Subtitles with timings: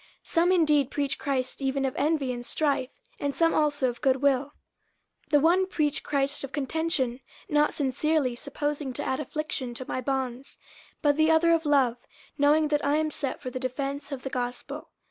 [0.23, 4.15] 50:001:015 Some indeed preach Christ even of envy and strife; and some also of good
[4.15, 4.45] will:
[5.29, 10.01] 50:001:016 The one preach Christ of contention, not sincerely, supposing to add affliction to my
[10.01, 10.57] bonds:
[11.03, 11.97] 50:001:017 But the other of love,
[12.35, 14.89] knowing that I am set for the defence of the gospel.